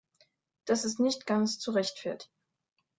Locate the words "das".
0.65-0.83